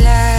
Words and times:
like 0.00 0.31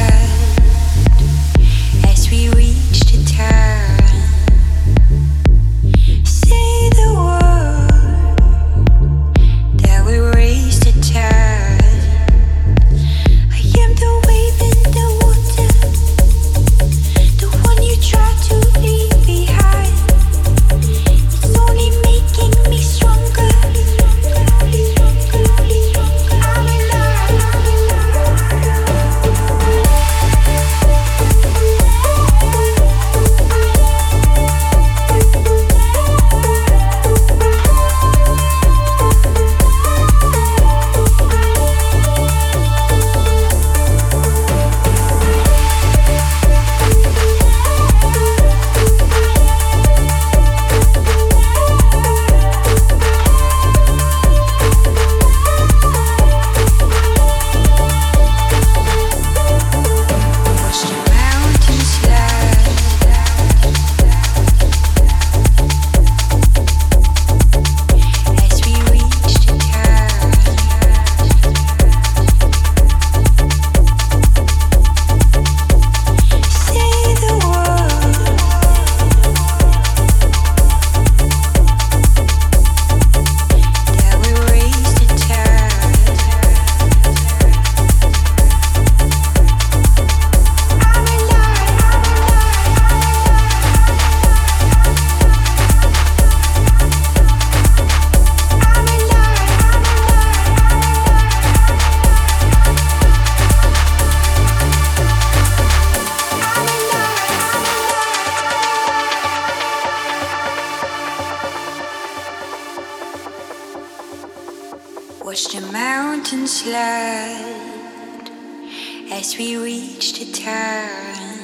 as 119.11 119.37
we 119.37 119.57
reach 119.57 120.17
the 120.17 120.25
turn, 120.31 121.39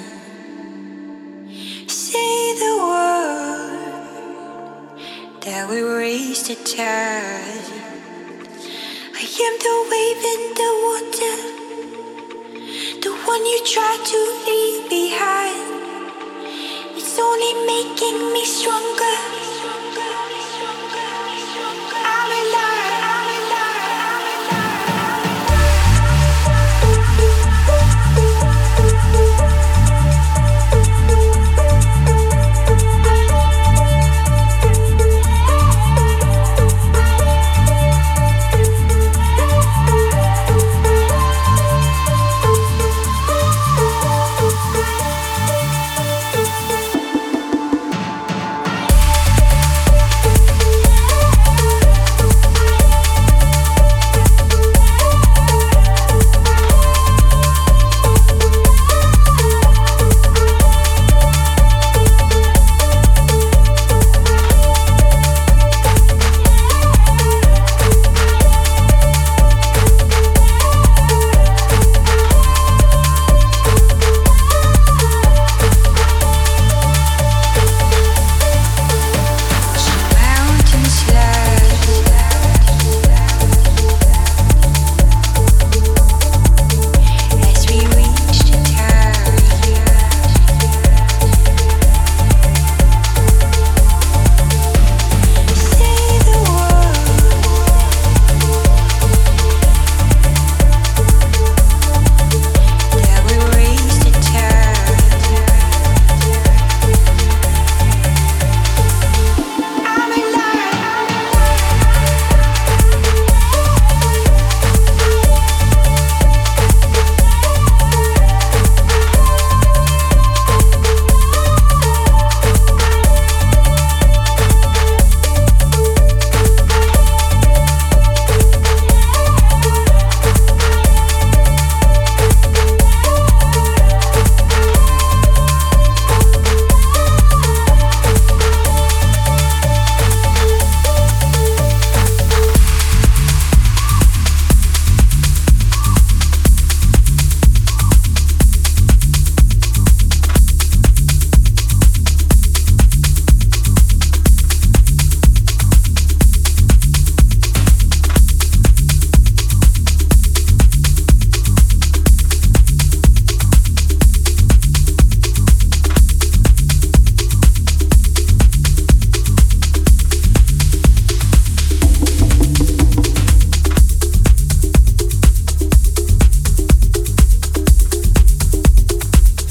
Say 1.87 2.53
the 2.55 2.77
word 2.87 3.81
that 5.41 5.69
we 5.69 5.81
raised 5.81 6.47
the 6.47 6.55
tide. 6.55 7.67
I 9.13 9.25
am 9.45 9.55
the 9.67 9.77
wave 9.91 10.23
in 10.33 10.41
the 10.59 10.71
water, 10.85 11.37
the 13.01 13.11
one 13.27 13.45
you 13.45 13.59
try 13.65 13.97
to 14.11 14.17
leave 14.47 14.89
behind. 14.89 15.69
It's 16.95 17.19
only 17.19 17.53
making 17.65 18.31
me 18.31 18.45
stronger. 18.45 19.38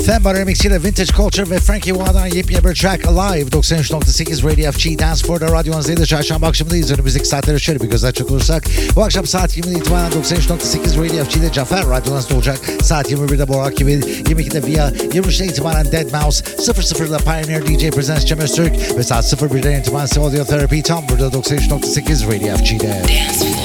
Samba 0.08 0.34
remixiyle 0.34 0.84
Vintage 0.84 1.12
Culture 1.16 1.50
ve 1.50 1.58
Frankie 1.58 1.92
Wah'dan 1.92 2.26
yepyeni 2.26 2.64
bir 2.64 2.74
track 2.74 3.06
Alive 3.06 3.50
93.8 3.50 4.42
Radio 4.44 4.72
FG 4.72 4.98
Dance 4.98 5.26
Floor'da 5.26 5.46
radyonuzda 5.46 6.06
çarşamba 6.06 6.46
akşamındayız. 6.46 6.90
Önümüzdeki 6.90 7.28
saatlere 7.28 7.58
şöyle 7.58 7.80
bir 7.80 7.90
göz 7.90 8.04
açacak 8.04 8.30
olursak 8.30 8.64
bu 8.96 9.04
akşam 9.04 9.26
saat 9.26 9.58
20'den 9.58 9.76
itibaren 9.76 10.12
93.8 10.12 11.04
Radio 11.04 11.24
FG'de 11.24 11.52
Cafer 11.52 11.88
radyonuzda 11.88 12.34
olacak. 12.34 12.58
Saat 12.82 13.12
21'de 13.12 13.48
Borak 13.48 13.76
gibi 13.76 13.92
22'de 13.92 14.66
Via 14.66 14.88
23'den 14.88 15.48
itibaren 15.48 15.86
Deadmau5 15.86 16.42
00'da 16.58 17.18
Pioneer 17.18 17.66
DJ 17.66 17.90
Presents 17.90 18.24
Cem 18.24 18.38
Öztürk 18.38 18.98
ve 18.98 19.02
saat 19.02 19.24
01'den 19.24 19.80
itibaren 19.80 20.20
Audio 20.20 20.44
Therapy 20.44 20.80
tam 20.80 21.08
burada 21.08 21.26
93.8 21.26 22.26
Radio 22.26 22.56
FG'de. 22.56 22.88
Dance 22.88 23.57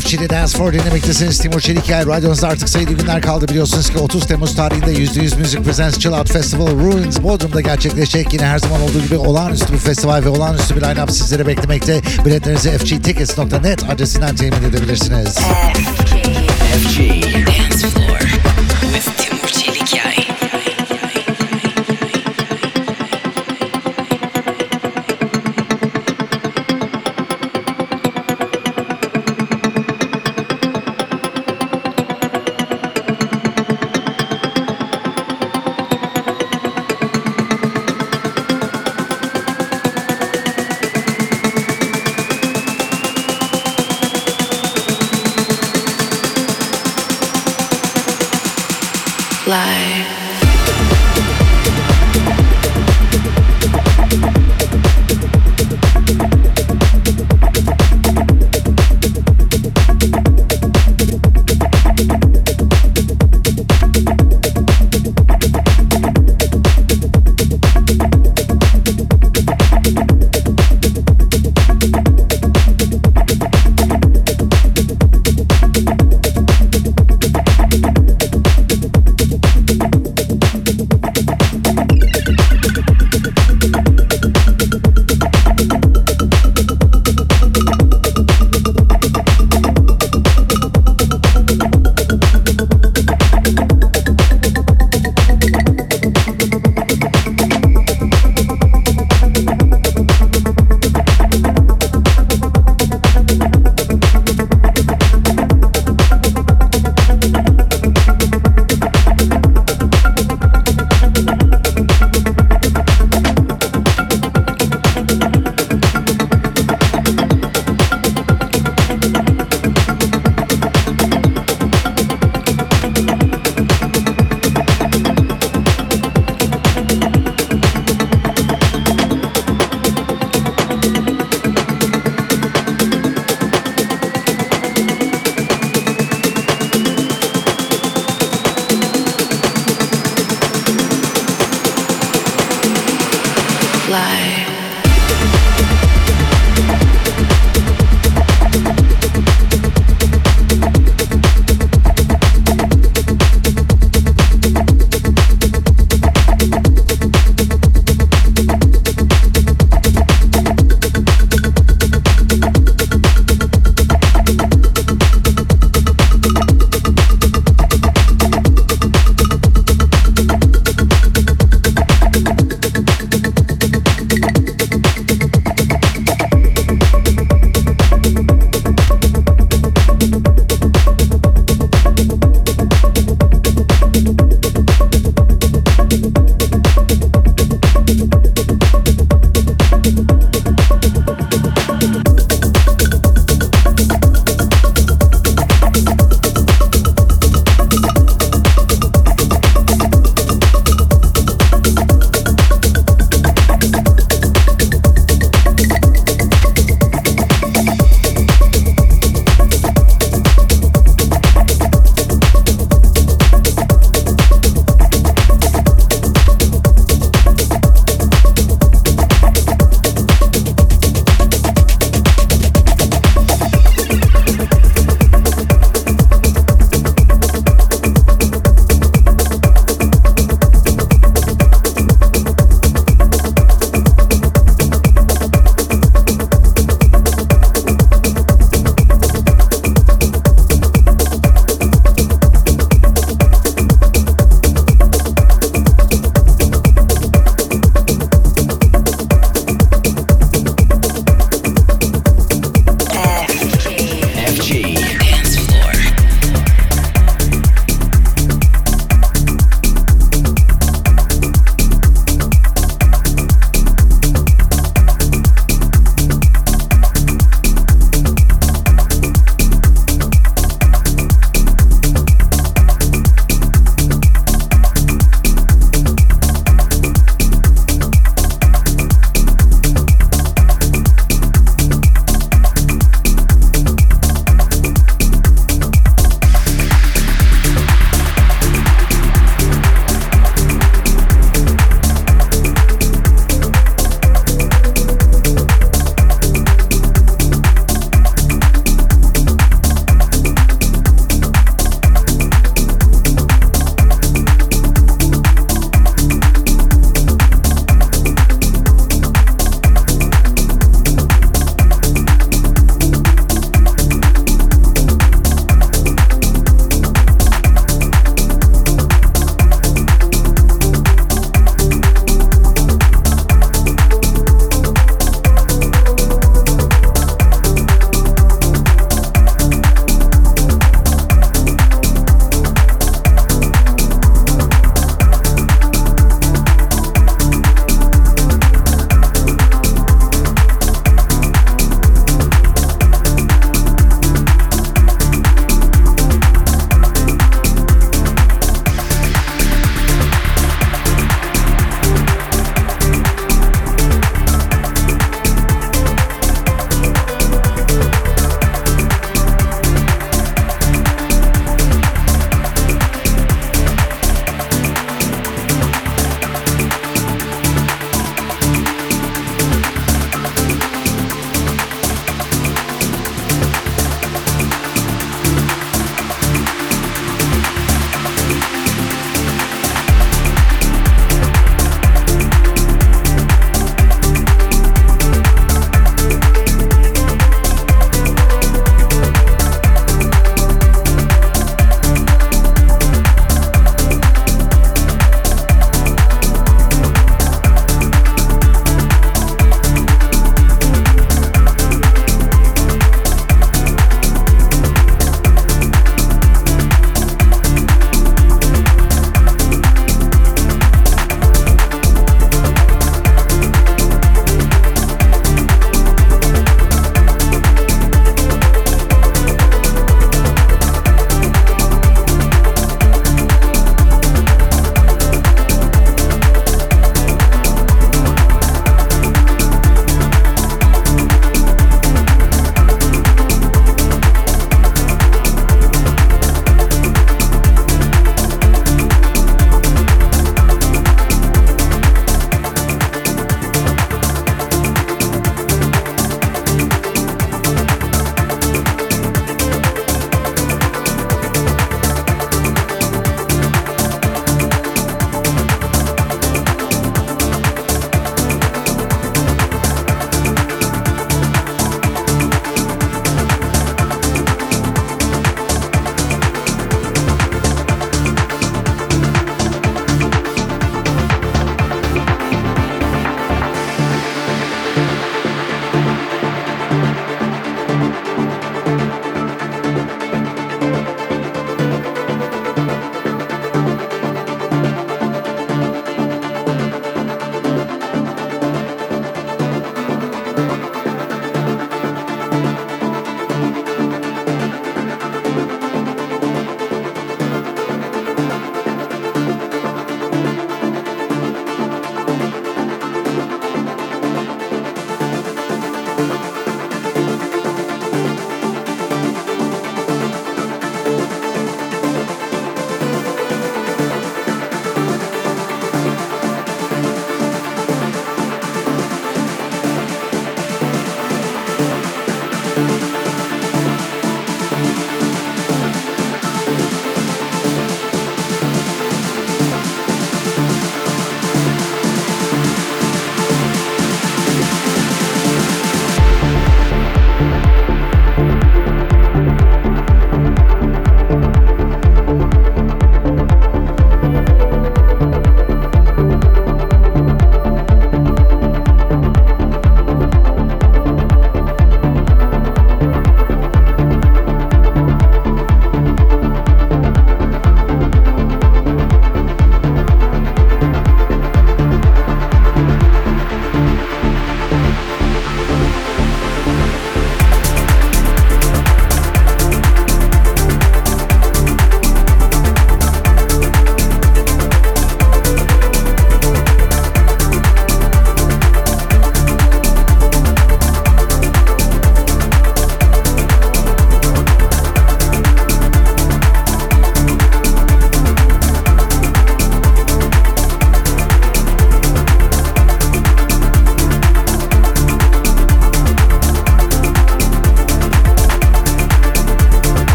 FG'de 0.00 0.30
Dance 0.30 0.58
for 0.58 0.72
dinlemektesiniz. 0.72 1.38
Timur 1.38 1.60
Çelikay. 1.60 2.06
Radyonuzda 2.06 2.48
artık 2.48 2.68
sayılı 2.68 2.92
günler 2.92 3.22
kaldı 3.22 3.48
biliyorsunuz 3.48 3.90
ki 3.90 3.98
30 3.98 4.26
Temmuz 4.26 4.56
tarihinde 4.56 4.92
%100 4.92 5.38
Music 5.38 5.62
Presents 5.62 5.98
Chill 5.98 6.12
Out 6.12 6.32
Festival 6.32 6.66
Ruins 6.66 7.22
Bodrum'da 7.22 7.60
gerçekleşecek. 7.60 8.32
Yine 8.32 8.46
her 8.46 8.58
zaman 8.58 8.82
olduğu 8.82 9.02
gibi 9.02 9.16
olağanüstü 9.16 9.72
bir 9.72 9.78
festival 9.78 10.24
ve 10.24 10.28
olağanüstü 10.28 10.76
bir 10.76 10.80
line-up 10.80 11.10
sizleri 11.10 11.46
beklemekte. 11.46 12.00
Biletlerinizi 12.24 12.70
fgtickets.net 12.70 13.90
adresinden 13.90 14.36
temin 14.36 14.62
edebilirsiniz. 14.62 15.34
FG 16.74 16.98
Dance 17.46 17.88
Floor 17.88 18.20
with 18.80 19.16
Timur 19.16 19.48
Çelikay. 19.48 20.25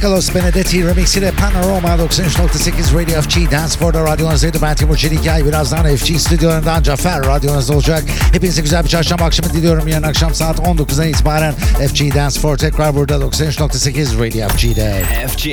Nicholas 0.00 0.34
Benedetti 0.34 0.86
remixiyle 0.86 1.30
Panorama 1.30 1.88
93.8 1.88 2.94
Radio 2.94 3.22
FG 3.22 3.50
Dance 3.50 3.78
Floor'da 3.78 4.04
radyonuzdaydı. 4.04 4.62
Ben 4.62 4.74
Timur 4.74 4.96
Çelikay. 4.96 5.46
Birazdan 5.46 5.96
FG 5.96 6.20
stüdyolarından 6.20 6.82
Cafer 6.82 7.26
radyonuzda 7.26 7.72
olacak. 7.72 8.04
Hepinize 8.32 8.62
güzel 8.62 8.84
bir 8.84 8.88
çarşamba 8.88 9.24
akşamı 9.24 9.52
diliyorum. 9.52 9.88
Yarın 9.88 10.02
akşam 10.02 10.34
saat 10.34 10.58
19'dan 10.58 11.08
itibaren 11.08 11.54
FG 11.88 12.14
Dance 12.14 12.40
Floor 12.40 12.56
tekrar 12.56 12.94
burada 12.94 13.14
93.8 13.14 14.18
Radio 14.18 14.48
FG'de. 14.48 15.04
FG. 15.28 15.46